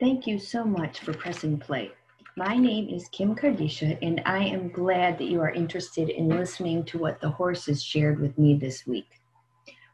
Thank 0.00 0.28
you 0.28 0.38
so 0.38 0.64
much 0.64 1.00
for 1.00 1.12
pressing 1.12 1.58
play. 1.58 1.90
My 2.36 2.56
name 2.56 2.88
is 2.88 3.08
Kim 3.08 3.34
Cardeccia, 3.34 3.98
and 4.00 4.22
I 4.24 4.44
am 4.44 4.68
glad 4.68 5.18
that 5.18 5.28
you 5.28 5.40
are 5.40 5.50
interested 5.50 6.08
in 6.08 6.28
listening 6.28 6.84
to 6.84 6.98
what 6.98 7.20
the 7.20 7.30
horses 7.30 7.82
shared 7.82 8.20
with 8.20 8.38
me 8.38 8.54
this 8.54 8.86
week. 8.86 9.08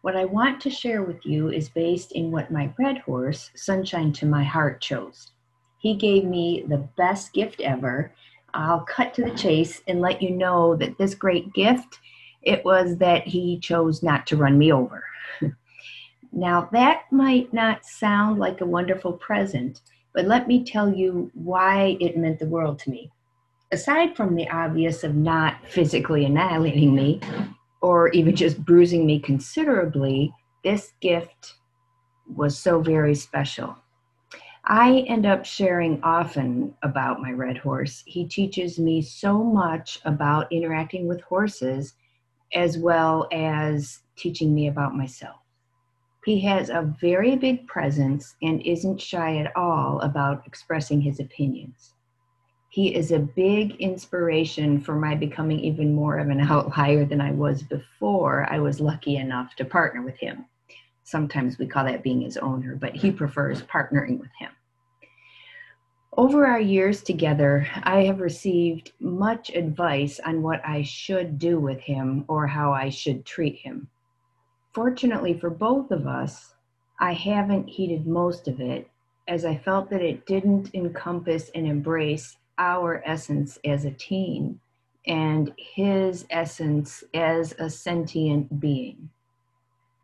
What 0.02 0.14
I 0.14 0.26
want 0.26 0.60
to 0.60 0.68
share 0.68 1.04
with 1.04 1.24
you 1.24 1.48
is 1.48 1.70
based 1.70 2.12
in 2.12 2.30
what 2.30 2.50
my 2.50 2.70
red 2.78 2.98
horse, 2.98 3.50
Sunshine 3.54 4.12
to 4.14 4.26
My 4.26 4.44
Heart, 4.44 4.82
chose. 4.82 5.32
He 5.78 5.94
gave 5.94 6.26
me 6.26 6.66
the 6.68 6.86
best 6.98 7.32
gift 7.32 7.62
ever. 7.62 8.12
I'll 8.52 8.82
cut 8.82 9.14
to 9.14 9.24
the 9.24 9.34
chase 9.34 9.80
and 9.88 10.02
let 10.02 10.20
you 10.20 10.32
know 10.32 10.76
that 10.76 10.98
this 10.98 11.14
great 11.14 11.50
gift, 11.54 11.98
it 12.42 12.62
was 12.62 12.98
that 12.98 13.26
he 13.26 13.58
chose 13.58 14.02
not 14.02 14.26
to 14.26 14.36
run 14.36 14.58
me 14.58 14.70
over. 14.70 15.02
now, 16.30 16.68
that 16.72 17.04
might 17.10 17.54
not 17.54 17.86
sound 17.86 18.38
like 18.38 18.60
a 18.60 18.66
wonderful 18.66 19.14
present, 19.14 19.80
but 20.14 20.26
let 20.26 20.46
me 20.46 20.64
tell 20.64 20.92
you 20.92 21.30
why 21.34 21.96
it 22.00 22.16
meant 22.16 22.38
the 22.38 22.46
world 22.46 22.78
to 22.80 22.90
me. 22.90 23.10
Aside 23.72 24.16
from 24.16 24.36
the 24.36 24.48
obvious 24.48 25.02
of 25.02 25.16
not 25.16 25.56
physically 25.66 26.24
annihilating 26.24 26.94
me 26.94 27.20
or 27.80 28.08
even 28.10 28.36
just 28.36 28.64
bruising 28.64 29.04
me 29.04 29.18
considerably, 29.18 30.32
this 30.62 30.92
gift 31.00 31.54
was 32.34 32.56
so 32.56 32.80
very 32.80 33.14
special. 33.14 33.76
I 34.66 35.04
end 35.08 35.26
up 35.26 35.44
sharing 35.44 36.02
often 36.02 36.74
about 36.82 37.20
my 37.20 37.32
red 37.32 37.58
horse. 37.58 38.02
He 38.06 38.26
teaches 38.26 38.78
me 38.78 39.02
so 39.02 39.42
much 39.42 40.00
about 40.04 40.50
interacting 40.50 41.06
with 41.06 41.20
horses 41.22 41.94
as 42.54 42.78
well 42.78 43.28
as 43.32 44.00
teaching 44.16 44.54
me 44.54 44.68
about 44.68 44.96
myself. 44.96 45.43
He 46.24 46.40
has 46.40 46.70
a 46.70 46.94
very 47.00 47.36
big 47.36 47.66
presence 47.66 48.34
and 48.42 48.62
isn't 48.62 49.00
shy 49.00 49.36
at 49.36 49.54
all 49.54 50.00
about 50.00 50.46
expressing 50.46 51.02
his 51.02 51.20
opinions. 51.20 51.94
He 52.70 52.94
is 52.94 53.12
a 53.12 53.18
big 53.18 53.76
inspiration 53.76 54.80
for 54.80 54.94
my 54.94 55.14
becoming 55.14 55.60
even 55.60 55.94
more 55.94 56.18
of 56.18 56.30
an 56.30 56.40
outlier 56.50 57.04
than 57.04 57.20
I 57.20 57.30
was 57.30 57.62
before 57.62 58.50
I 58.50 58.58
was 58.58 58.80
lucky 58.80 59.16
enough 59.16 59.54
to 59.56 59.66
partner 59.66 60.02
with 60.02 60.16
him. 60.16 60.46
Sometimes 61.02 61.58
we 61.58 61.66
call 61.66 61.84
that 61.84 62.02
being 62.02 62.22
his 62.22 62.38
owner, 62.38 62.74
but 62.74 62.96
he 62.96 63.12
prefers 63.12 63.62
partnering 63.62 64.18
with 64.18 64.30
him. 64.38 64.50
Over 66.16 66.46
our 66.46 66.60
years 66.60 67.02
together, 67.02 67.66
I 67.82 68.04
have 68.04 68.20
received 68.20 68.92
much 68.98 69.50
advice 69.50 70.18
on 70.24 70.42
what 70.42 70.64
I 70.66 70.82
should 70.82 71.38
do 71.38 71.60
with 71.60 71.80
him 71.80 72.24
or 72.28 72.46
how 72.46 72.72
I 72.72 72.88
should 72.88 73.26
treat 73.26 73.56
him. 73.56 73.88
Fortunately 74.74 75.38
for 75.38 75.50
both 75.50 75.92
of 75.92 76.08
us, 76.08 76.56
I 76.98 77.12
haven't 77.12 77.68
heeded 77.68 78.08
most 78.08 78.48
of 78.48 78.60
it 78.60 78.90
as 79.28 79.44
I 79.44 79.56
felt 79.56 79.88
that 79.90 80.02
it 80.02 80.26
didn't 80.26 80.74
encompass 80.74 81.48
and 81.54 81.64
embrace 81.64 82.36
our 82.58 83.00
essence 83.06 83.56
as 83.64 83.84
a 83.84 83.92
teen 83.92 84.58
and 85.06 85.54
his 85.56 86.26
essence 86.28 87.04
as 87.14 87.54
a 87.60 87.70
sentient 87.70 88.58
being. 88.58 89.10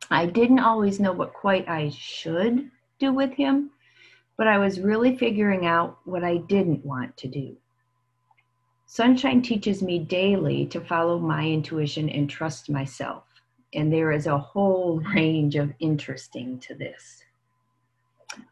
I 0.08 0.27
didn't 0.27 0.60
always 0.60 1.00
know 1.00 1.12
what 1.12 1.34
quite 1.34 1.68
I 1.68 1.88
should 1.88 2.70
do 3.00 3.12
with 3.12 3.32
him, 3.32 3.70
but 4.36 4.46
I 4.46 4.58
was 4.58 4.80
really 4.80 5.16
figuring 5.16 5.66
out 5.66 5.98
what 6.05 6.22
I 6.22 6.36
didn't 6.36 6.84
want 6.84 7.16
to 7.16 7.28
do. 7.28 7.56
Sunshine 8.86 9.42
teaches 9.42 9.82
me 9.82 9.98
daily 9.98 10.64
to 10.66 10.80
follow 10.80 11.18
my 11.18 11.44
intuition 11.46 12.08
and 12.08 12.30
trust 12.30 12.70
myself 12.70 13.30
and 13.74 13.92
there 13.92 14.12
is 14.12 14.26
a 14.26 14.38
whole 14.38 15.00
range 15.14 15.56
of 15.56 15.72
interesting 15.80 16.58
to 16.60 16.74
this. 16.74 17.22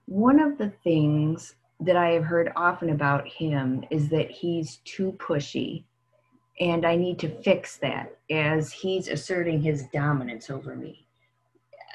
One 0.07 0.41
of 0.41 0.59
the 0.59 0.71
things 0.83 1.55
that 1.81 1.97
I 1.97 2.11
have 2.11 2.25
heard 2.25 2.53
often 2.57 2.91
about 2.91 3.27
him 3.29 3.85
is 3.91 4.09
that 4.09 4.31
he's 4.31 4.79
too 4.85 5.13
pushy, 5.19 5.85
and 6.61 6.85
I 6.85 6.97
need 6.97 7.19
to 7.21 7.43
fix 7.43 7.77
that 7.79 8.19
as 8.31 8.73
he's 8.73 9.09
asserting 9.09 9.63
his 9.63 9.85
dominance 9.93 10.51
over 10.51 10.75
me. 10.75 11.07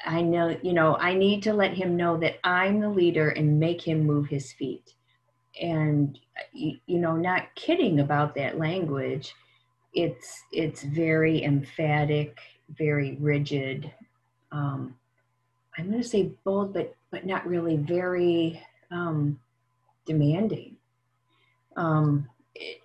I 0.06 0.22
know, 0.22 0.56
you 0.62 0.72
know, 0.72 0.96
I 0.96 1.14
need 1.14 1.42
to 1.44 1.54
let 1.54 1.74
him 1.74 1.96
know 1.96 2.16
that 2.18 2.38
I'm 2.44 2.80
the 2.80 2.88
leader 2.88 3.30
and 3.30 3.58
make 3.60 3.80
him 3.86 4.06
move 4.06 4.26
his 4.26 4.52
feet. 4.52 4.94
And 5.60 6.18
you 6.52 6.98
know, 6.98 7.16
not 7.16 7.54
kidding 7.54 8.00
about 8.00 8.34
that 8.34 8.58
language. 8.58 9.34
It's 9.92 10.42
it's 10.50 10.82
very 10.82 11.44
emphatic 11.44 12.38
very 12.70 13.16
rigid. 13.20 13.90
Um, 14.52 14.96
I'm 15.76 15.90
going 15.90 16.02
to 16.02 16.08
say 16.08 16.32
bold, 16.44 16.72
but 16.72 16.94
but 17.10 17.26
not 17.26 17.46
really 17.46 17.76
very 17.76 18.60
um, 18.90 19.38
demanding. 20.06 20.76
Um, 21.76 22.28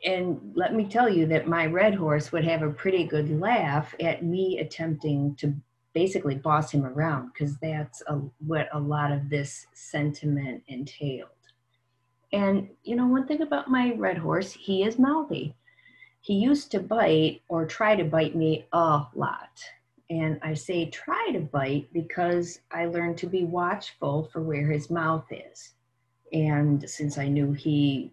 and 0.05 0.51
let 0.55 0.73
me 0.73 0.85
tell 0.85 1.09
you 1.09 1.25
that 1.27 1.47
my 1.47 1.65
red 1.65 1.93
horse 1.93 2.31
would 2.31 2.43
have 2.43 2.63
a 2.63 2.69
pretty 2.69 3.03
good 3.03 3.39
laugh 3.39 3.93
at 3.99 4.23
me 4.23 4.59
attempting 4.59 5.35
to 5.35 5.53
basically 5.93 6.35
boss 6.35 6.71
him 6.71 6.85
around 6.85 7.31
because 7.33 7.57
that's 7.57 8.01
a, 8.07 8.15
what 8.45 8.67
a 8.73 8.79
lot 8.79 9.11
of 9.11 9.29
this 9.29 9.67
sentiment 9.73 10.63
entailed. 10.67 11.29
And 12.31 12.69
you 12.83 12.95
know, 12.95 13.07
one 13.07 13.27
thing 13.27 13.41
about 13.41 13.69
my 13.69 13.93
red 13.95 14.17
horse, 14.17 14.51
he 14.51 14.83
is 14.83 14.99
mouthy 14.99 15.55
he 16.29 16.35
used 16.35 16.69
to 16.69 16.79
bite 16.79 17.41
or 17.49 17.65
try 17.65 17.95
to 17.95 18.03
bite 18.03 18.35
me 18.35 18.67
a 18.71 19.01
lot. 19.15 19.49
And 20.11 20.39
I 20.43 20.53
say 20.53 20.85
try 20.85 21.31
to 21.33 21.39
bite 21.39 21.91
because 21.91 22.59
I 22.71 22.85
learned 22.85 23.17
to 23.17 23.25
be 23.25 23.45
watchful 23.45 24.29
for 24.31 24.43
where 24.43 24.67
his 24.67 24.91
mouth 24.91 25.25
is. 25.31 25.73
And 26.31 26.87
since 26.87 27.17
I 27.17 27.29
knew 27.29 27.53
he 27.53 28.11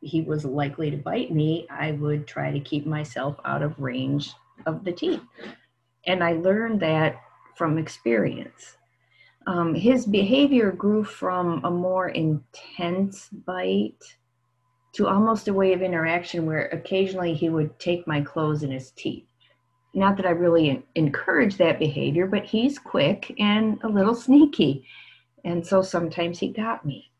he 0.00 0.22
was 0.22 0.46
likely 0.46 0.90
to 0.90 0.96
bite 0.96 1.32
me, 1.32 1.66
I 1.68 1.92
would 1.92 2.26
try 2.26 2.50
to 2.50 2.60
keep 2.60 2.86
myself 2.86 3.36
out 3.44 3.60
of 3.60 3.78
range 3.78 4.32
of 4.64 4.82
the 4.82 4.92
teeth. 4.92 5.20
And 6.06 6.24
I 6.24 6.32
learned 6.32 6.80
that 6.80 7.20
from 7.58 7.76
experience. 7.76 8.78
Um, 9.46 9.74
his 9.74 10.06
behavior 10.06 10.72
grew 10.72 11.04
from 11.04 11.62
a 11.62 11.70
more 11.70 12.08
intense 12.08 13.28
bite 13.28 14.02
to 14.92 15.08
almost 15.08 15.48
a 15.48 15.54
way 15.54 15.72
of 15.72 15.82
interaction 15.82 16.46
where 16.46 16.66
occasionally 16.68 17.34
he 17.34 17.48
would 17.48 17.78
take 17.78 18.06
my 18.06 18.20
clothes 18.20 18.62
in 18.62 18.70
his 18.70 18.90
teeth. 18.92 19.26
Not 19.94 20.16
that 20.16 20.26
I 20.26 20.30
really 20.30 20.84
encourage 20.94 21.56
that 21.56 21.78
behavior, 21.78 22.26
but 22.26 22.44
he's 22.44 22.78
quick 22.78 23.34
and 23.38 23.78
a 23.82 23.88
little 23.88 24.14
sneaky. 24.14 24.86
And 25.44 25.66
so 25.66 25.82
sometimes 25.82 26.38
he 26.38 26.48
got 26.48 26.84
me. 26.84 27.10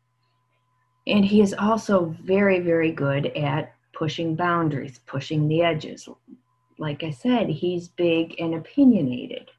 And 1.07 1.25
he 1.25 1.41
is 1.41 1.53
also 1.53 2.15
very, 2.23 2.59
very 2.59 2.91
good 2.91 3.27
at 3.37 3.73
pushing 3.93 4.35
boundaries, 4.35 4.99
pushing 5.05 5.47
the 5.47 5.61
edges. 5.61 6.07
Like 6.77 7.03
I 7.03 7.11
said, 7.11 7.49
he's 7.49 7.89
big 7.89 8.35
and 8.39 8.55
opinionated. 8.55 9.49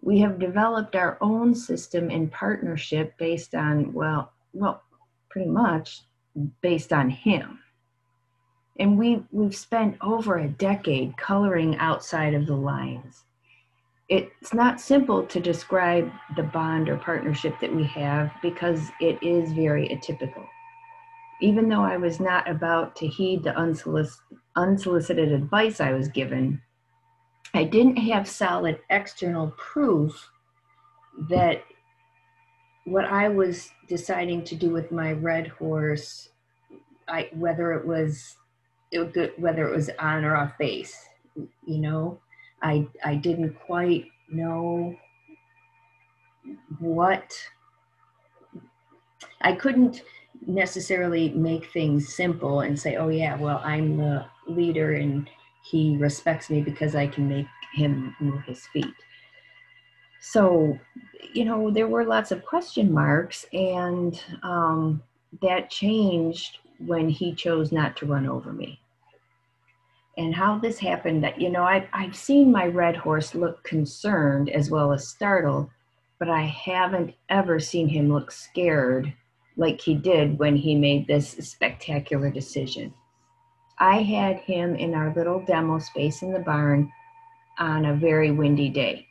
We 0.00 0.18
have 0.20 0.38
developed 0.38 0.96
our 0.96 1.18
own 1.20 1.54
system 1.54 2.10
in 2.10 2.28
partnership 2.28 3.16
based 3.18 3.54
on, 3.54 3.92
well, 3.92 4.32
well, 4.52 4.82
pretty 5.28 5.50
much 5.50 6.02
based 6.60 6.92
on 6.92 7.10
him. 7.10 7.58
And 8.78 8.96
we, 8.96 9.24
we've 9.32 9.56
spent 9.56 9.96
over 10.00 10.38
a 10.38 10.48
decade 10.48 11.16
coloring 11.16 11.76
outside 11.78 12.34
of 12.34 12.46
the 12.46 12.54
lines. 12.54 13.24
It's 14.08 14.54
not 14.54 14.80
simple 14.80 15.26
to 15.26 15.40
describe 15.40 16.10
the 16.36 16.44
bond 16.44 16.88
or 16.88 16.96
partnership 16.96 17.58
that 17.60 17.74
we 17.74 17.84
have 17.84 18.30
because 18.40 18.88
it 19.00 19.22
is 19.22 19.52
very 19.52 19.88
atypical. 19.88 20.46
Even 21.40 21.68
though 21.68 21.82
I 21.82 21.96
was 21.96 22.18
not 22.18 22.48
about 22.48 22.96
to 22.96 23.06
heed 23.06 23.42
the 23.42 23.50
unsolic- 23.50 24.16
unsolicited 24.56 25.32
advice 25.32 25.80
I 25.80 25.92
was 25.92 26.08
given, 26.08 26.62
I 27.54 27.64
didn't 27.64 27.96
have 27.96 28.28
solid 28.28 28.80
external 28.90 29.52
proof 29.56 30.30
that 31.28 31.62
what 32.88 33.04
I 33.04 33.28
was 33.28 33.70
deciding 33.86 34.44
to 34.44 34.54
do 34.54 34.70
with 34.70 34.90
my 34.90 35.12
red 35.12 35.48
horse, 35.48 36.30
I 37.06 37.28
whether 37.32 37.72
it 37.72 37.86
was 37.86 38.36
it, 38.90 39.38
whether 39.38 39.68
it 39.68 39.76
was 39.76 39.90
on 39.98 40.24
or 40.24 40.36
off 40.36 40.56
base, 40.58 41.08
you 41.36 41.78
know, 41.78 42.18
I 42.62 42.86
I 43.04 43.16
didn't 43.16 43.54
quite 43.66 44.06
know 44.30 44.96
what 46.78 47.34
I 49.42 49.52
couldn't 49.52 50.02
necessarily 50.46 51.30
make 51.30 51.70
things 51.72 52.14
simple 52.14 52.60
and 52.60 52.78
say, 52.78 52.96
oh 52.96 53.08
yeah, 53.08 53.36
well 53.36 53.60
I'm 53.64 53.98
the 53.98 54.26
leader 54.46 54.94
and 54.94 55.28
he 55.62 55.96
respects 55.98 56.48
me 56.48 56.62
because 56.62 56.94
I 56.94 57.06
can 57.06 57.28
make 57.28 57.46
him 57.74 58.14
move 58.20 58.42
his 58.44 58.66
feet. 58.68 58.94
So, 60.20 60.78
you 61.38 61.44
know, 61.44 61.70
there 61.70 61.86
were 61.86 62.04
lots 62.04 62.32
of 62.32 62.44
question 62.44 62.92
marks, 62.92 63.46
and 63.52 64.20
um, 64.42 65.00
that 65.40 65.70
changed 65.70 66.58
when 66.84 67.08
he 67.08 67.32
chose 67.32 67.70
not 67.70 67.96
to 67.96 68.06
run 68.06 68.26
over 68.26 68.52
me. 68.52 68.80
And 70.16 70.34
how 70.34 70.58
this 70.58 70.80
happened, 70.80 71.22
that 71.22 71.40
you 71.40 71.48
know, 71.48 71.62
I, 71.62 71.88
I've 71.92 72.16
seen 72.16 72.50
my 72.50 72.66
red 72.66 72.96
horse 72.96 73.36
look 73.36 73.62
concerned 73.62 74.50
as 74.50 74.68
well 74.68 74.92
as 74.92 75.06
startled, 75.06 75.70
but 76.18 76.28
I 76.28 76.42
haven't 76.42 77.14
ever 77.28 77.60
seen 77.60 77.86
him 77.86 78.12
look 78.12 78.32
scared 78.32 79.12
like 79.56 79.80
he 79.80 79.94
did 79.94 80.40
when 80.40 80.56
he 80.56 80.74
made 80.74 81.06
this 81.06 81.30
spectacular 81.30 82.30
decision. 82.30 82.92
I 83.78 84.02
had 84.02 84.38
him 84.38 84.74
in 84.74 84.92
our 84.92 85.14
little 85.14 85.44
demo 85.44 85.78
space 85.78 86.22
in 86.22 86.32
the 86.32 86.40
barn 86.40 86.90
on 87.60 87.84
a 87.84 87.94
very 87.94 88.32
windy 88.32 88.70
day. 88.70 89.07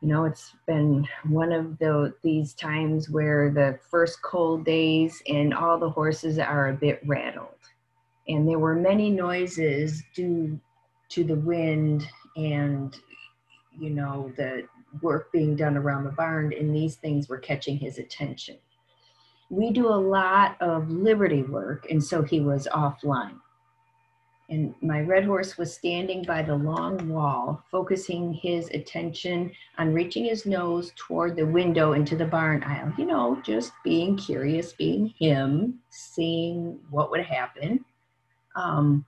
You 0.00 0.08
know, 0.08 0.24
it's 0.24 0.54
been 0.66 1.06
one 1.28 1.52
of 1.52 1.78
the, 1.78 2.14
these 2.22 2.54
times 2.54 3.10
where 3.10 3.50
the 3.50 3.78
first 3.90 4.22
cold 4.22 4.64
days 4.64 5.22
and 5.28 5.52
all 5.52 5.78
the 5.78 5.90
horses 5.90 6.38
are 6.38 6.70
a 6.70 6.74
bit 6.74 7.02
rattled. 7.06 7.48
And 8.26 8.48
there 8.48 8.58
were 8.58 8.74
many 8.74 9.10
noises 9.10 10.02
due 10.14 10.58
to 11.10 11.24
the 11.24 11.34
wind 11.34 12.08
and, 12.36 12.96
you 13.78 13.90
know, 13.90 14.32
the 14.36 14.66
work 15.02 15.30
being 15.32 15.54
done 15.54 15.76
around 15.76 16.04
the 16.04 16.10
barn, 16.10 16.52
and 16.52 16.74
these 16.74 16.96
things 16.96 17.28
were 17.28 17.38
catching 17.38 17.76
his 17.76 17.98
attention. 17.98 18.56
We 19.50 19.70
do 19.70 19.88
a 19.88 19.90
lot 19.94 20.56
of 20.60 20.88
liberty 20.90 21.42
work, 21.42 21.86
and 21.90 22.02
so 22.02 22.22
he 22.22 22.40
was 22.40 22.68
offline 22.72 23.38
and 24.50 24.74
my 24.82 25.00
red 25.00 25.24
horse 25.24 25.56
was 25.56 25.72
standing 25.72 26.24
by 26.24 26.42
the 26.42 26.54
long 26.54 27.08
wall, 27.08 27.64
focusing 27.70 28.32
his 28.34 28.68
attention 28.70 29.52
on 29.78 29.94
reaching 29.94 30.24
his 30.24 30.44
nose 30.44 30.92
toward 30.96 31.36
the 31.36 31.46
window 31.46 31.92
into 31.92 32.16
the 32.16 32.26
barn 32.26 32.64
aisle. 32.64 32.92
You 32.98 33.06
know, 33.06 33.40
just 33.44 33.72
being 33.84 34.16
curious, 34.16 34.72
being 34.72 35.14
him, 35.18 35.78
seeing 35.90 36.80
what 36.90 37.12
would 37.12 37.24
happen. 37.24 37.84
Um, 38.56 39.04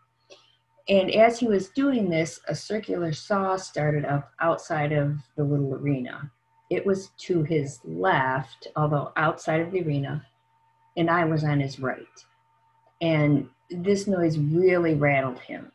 and 0.89 1.11
as 1.11 1.41
he 1.41 1.49
was 1.49 1.71
doing 1.71 2.09
this, 2.09 2.41
a 2.47 2.55
circular 2.55 3.13
saw 3.13 3.57
started 3.57 4.05
up 4.05 4.33
outside 4.41 4.93
of 4.93 5.17
the 5.37 5.43
little 5.43 5.75
arena. 5.75 6.31
It 6.71 6.87
was 6.87 7.11
to 7.19 7.43
his 7.43 7.81
left, 7.85 8.69
although 8.77 9.13
outside 9.17 9.61
of 9.61 9.73
the 9.73 9.83
arena, 9.83 10.25
and 10.97 11.11
I 11.11 11.25
was 11.25 11.43
on 11.43 11.59
his 11.59 11.81
right. 11.81 12.07
And 13.01 13.49
this 13.77 14.07
noise 14.07 14.39
really 14.39 14.95
rattled 14.95 15.39
him. 15.39 15.73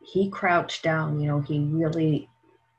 He 0.00 0.30
crouched 0.30 0.82
down, 0.82 1.20
you 1.20 1.28
know, 1.28 1.40
he 1.40 1.60
really 1.60 2.28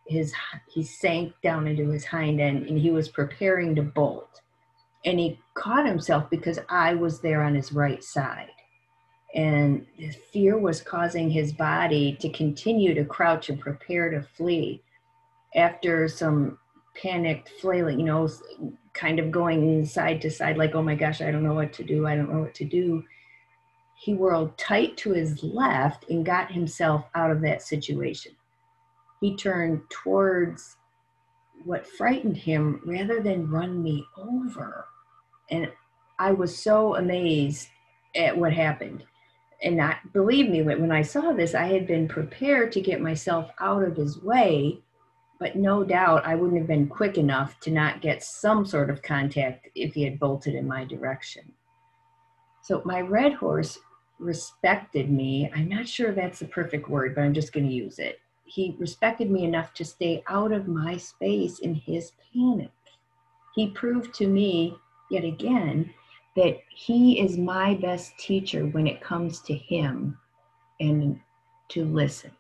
his 0.08 0.34
he 0.68 0.84
sank 0.84 1.34
down 1.44 1.68
into 1.68 1.90
his 1.90 2.04
hind 2.04 2.42
end 2.42 2.66
and 2.68 2.80
he 2.80 2.90
was 2.90 3.08
preparing 3.08 3.76
to 3.76 3.84
bolt. 3.84 4.42
And 5.06 5.20
he 5.20 5.40
caught 5.54 5.86
himself 5.86 6.30
because 6.30 6.60
I 6.68 6.96
was 6.96 7.22
there 7.22 7.44
on 7.44 7.56
his 7.56 7.72
right 7.72 8.04
side. 8.04 8.52
And 9.36 9.86
the 9.98 10.10
fear 10.34 10.58
was 10.58 10.82
causing 10.82 11.30
his 11.30 11.54
body 11.54 12.18
to 12.20 12.30
continue 12.30 12.96
to 12.96 13.06
crouch 13.06 13.50
and 13.50 13.60
prepare 13.60 14.10
to 14.10 14.24
flee. 14.36 14.82
After 15.56 16.08
some 16.08 16.58
panicked 16.96 17.50
flailing, 17.62 18.00
you 18.00 18.06
know, 18.06 18.30
kind 18.94 19.20
of 19.20 19.32
going 19.32 19.86
side 19.86 20.22
to 20.22 20.32
side, 20.32 20.58
like, 20.58 20.76
oh 20.76 20.82
my 20.82 20.96
gosh, 20.96 21.22
I 21.22 21.32
don't 21.32 21.44
know 21.44 21.54
what 21.54 21.72
to 21.74 21.84
do. 21.84 22.08
I 22.08 22.16
don't 22.16 22.32
know 22.32 22.42
what 22.42 22.56
to 22.56 22.66
do 22.66 23.04
he 24.00 24.14
whirled 24.14 24.58
tight 24.58 24.96
to 24.96 25.12
his 25.12 25.44
left 25.44 26.10
and 26.10 26.26
got 26.26 26.50
himself 26.50 27.04
out 27.16 27.32
of 27.32 27.42
that 27.42 27.62
situation. 27.62 28.32
He 29.20 29.36
turned 29.36 29.82
towards 29.90 30.78
what 31.66 31.86
frightened 31.86 32.38
him 32.38 32.82
rather 32.86 33.22
than 33.22 33.52
run 33.52 33.84
me 33.84 34.06
over. 34.18 34.86
And 35.52 35.70
I 36.18 36.32
was 36.32 36.58
so 36.58 36.96
amazed 36.96 37.68
at 38.16 38.38
what 38.38 38.54
happened. 38.54 39.04
And 39.62 39.76
not, 39.76 40.14
believe 40.14 40.50
me, 40.50 40.62
when 40.62 40.94
I 40.94 41.02
saw 41.02 41.34
this, 41.34 41.54
I 41.54 41.66
had 41.66 41.86
been 41.86 42.08
prepared 42.08 42.72
to 42.72 42.82
get 42.82 43.02
myself 43.02 43.52
out 43.60 43.84
of 43.84 43.98
his 43.98 44.24
way, 44.24 44.80
but 45.42 45.58
no 45.58 45.84
doubt 45.84 46.26
I 46.26 46.36
wouldn't 46.36 46.58
have 46.58 46.68
been 46.68 46.88
quick 46.88 47.18
enough 47.18 47.60
to 47.62 47.72
not 47.72 48.00
get 48.00 48.24
some 48.24 48.66
sort 48.66 48.90
of 48.90 49.02
contact 49.02 49.68
if 49.76 49.94
he 49.94 50.04
had 50.04 50.20
bolted 50.20 50.56
in 50.56 50.66
my 50.66 50.86
direction. 50.86 51.52
So 52.62 52.82
my 52.86 53.02
red 53.02 53.34
horse 53.34 53.78
respected 54.20 55.10
me. 55.10 55.50
I'm 55.56 55.70
not 55.70 55.88
sure 55.88 56.12
that's 56.12 56.40
the 56.40 56.46
perfect 56.46 56.90
word, 56.90 57.16
but 57.16 57.22
I'm 57.22 57.34
just 57.34 57.54
going 57.54 57.68
to 57.68 57.74
use 57.74 58.00
it. 58.00 58.20
He 58.46 58.76
respected 58.80 59.30
me 59.30 59.44
enough 59.44 59.74
to 59.76 59.86
stay 59.86 60.24
out 60.28 60.52
of 60.52 60.68
my 60.68 60.98
space 60.98 61.60
in 61.60 61.76
his 61.76 62.14
panic. 62.34 62.72
He 63.56 63.70
proved 63.70 64.14
to 64.16 64.28
me 64.28 64.76
yet 65.12 65.24
again 65.24 65.94
that 66.36 66.60
he 66.70 67.20
is 67.20 67.38
my 67.38 67.76
best 67.76 68.18
teacher 68.18 68.66
when 68.68 68.88
it 68.88 69.02
comes 69.02 69.42
to 69.42 69.54
him 69.54 70.18
and 70.80 71.20
to 71.70 71.86
listen. 71.86 72.32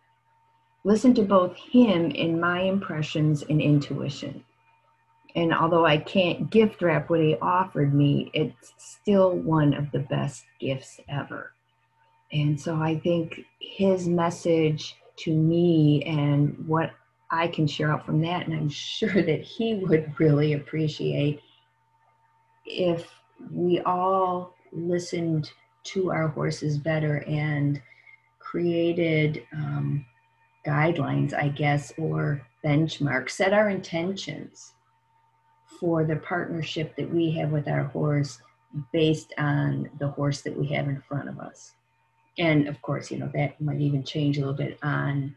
Listen 0.84 1.14
to 1.14 1.24
both 1.24 1.56
him 1.58 2.12
and 2.16 2.40
my 2.40 2.62
impressions 2.62 3.44
and 3.44 3.62
intuition. 3.62 4.44
And 5.36 5.54
although 5.54 5.86
I 5.86 5.98
can't 5.98 6.50
gift 6.50 6.82
wrap 6.82 7.10
what 7.10 7.20
he 7.20 7.36
offered 7.42 7.94
me, 7.94 8.32
it's 8.34 8.74
still 8.78 9.32
one 9.32 9.74
of 9.74 9.92
the 9.92 10.00
best 10.00 10.46
gifts 10.60 11.00
ever. 11.08 11.52
And 12.32 12.60
so 12.60 12.76
I 12.76 13.00
think 13.00 13.46
his 13.60 14.08
message 14.08 14.96
to 15.18 15.34
me 15.34 16.04
and 16.04 16.68
what 16.68 16.92
I 17.32 17.48
can 17.48 17.68
share 17.68 17.92
out 17.92 18.06
from 18.06 18.22
that, 18.22 18.48
and 18.48 18.56
I'm 18.56 18.70
sure 18.70 19.22
that 19.22 19.42
he 19.42 19.76
would 19.76 20.20
really 20.20 20.54
appreciate 20.54 21.42
if 22.66 23.08
we 23.52 23.80
all 23.82 24.54
listened 24.72 25.52
to 25.82 26.12
our 26.12 26.28
horses 26.28 26.78
better 26.78 27.24
and 27.28 27.82
created 28.40 29.44
um, 29.54 30.06
guidelines, 30.66 31.34
I 31.34 31.50
guess, 31.50 31.94
or 31.98 32.46
benchmarks, 32.64 33.32
set 33.32 33.54
our 33.54 33.70
intentions 33.70 34.74
for 35.80 36.04
the 36.04 36.18
partnership 36.18 36.96
that 36.96 37.12
we 37.12 37.32
have 37.32 37.52
with 37.52 37.68
our 37.68 37.86
horse 37.86 38.42
based 38.92 39.34
on 39.38 39.90
the 40.00 40.10
horse 40.10 40.42
that 40.42 40.56
we 40.56 40.68
have 40.68 40.88
in 40.88 41.02
front 41.08 41.30
of 41.30 41.40
us 41.40 41.74
and 42.40 42.68
of 42.70 42.82
course, 42.82 43.12
you 43.12 43.20
know, 43.20 43.30
that 43.36 43.60
might 43.62 43.82
even 43.82 44.04
change 44.04 44.38
a 44.38 44.40
little 44.40 44.56
bit 44.56 44.80
on 44.82 45.36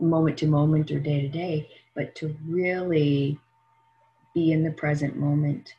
moment 0.00 0.38
to 0.38 0.46
moment 0.46 0.90
or 0.90 0.98
day 0.98 1.20
to 1.20 1.28
day, 1.28 1.68
but 1.94 2.14
to 2.16 2.34
really 2.48 3.38
be 4.34 4.52
in 4.52 4.64
the 4.64 4.70
present 4.70 5.16
moment, 5.16 5.74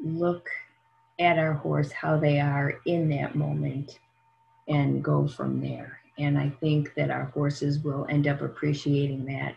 look 0.00 0.48
at 1.18 1.38
our 1.38 1.52
horse, 1.52 1.92
how 1.92 2.16
they 2.18 2.40
are 2.40 2.80
in 2.86 3.10
that 3.10 3.34
moment, 3.34 3.98
and 4.68 5.04
go 5.04 5.28
from 5.28 5.60
there. 5.60 6.00
And 6.18 6.38
I 6.38 6.48
think 6.60 6.94
that 6.94 7.10
our 7.10 7.26
horses 7.26 7.80
will 7.80 8.06
end 8.08 8.26
up 8.26 8.40
appreciating 8.40 9.26
that 9.26 9.54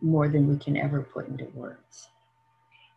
more 0.00 0.28
than 0.28 0.48
we 0.48 0.56
can 0.56 0.76
ever 0.76 1.02
put 1.02 1.28
into 1.28 1.46
words. 1.54 2.08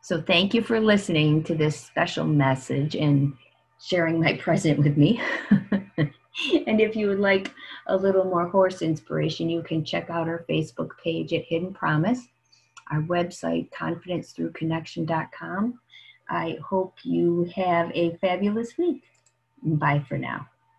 So, 0.01 0.19
thank 0.19 0.55
you 0.55 0.63
for 0.63 0.79
listening 0.79 1.43
to 1.43 1.53
this 1.53 1.79
special 1.79 2.25
message 2.25 2.95
and 2.95 3.33
sharing 3.79 4.19
my 4.19 4.33
present 4.37 4.79
with 4.79 4.97
me. 4.97 5.21
and 6.67 6.79
if 6.79 6.95
you 6.95 7.07
would 7.07 7.19
like 7.19 7.51
a 7.87 7.95
little 7.95 8.23
more 8.23 8.47
horse 8.47 8.81
inspiration, 8.81 9.49
you 9.49 9.63
can 9.63 9.83
check 9.83 10.09
out 10.09 10.27
our 10.27 10.45
Facebook 10.49 10.91
page 11.03 11.33
at 11.33 11.45
Hidden 11.45 11.73
Promise, 11.73 12.27
our 12.91 13.01
website, 13.01 13.69
confidencethroughconnection.com. 13.71 15.79
I 16.29 16.57
hope 16.63 16.95
you 17.03 17.49
have 17.55 17.91
a 17.93 18.15
fabulous 18.17 18.77
week. 18.77 19.03
Bye 19.63 20.03
for 20.07 20.17
now. 20.17 20.47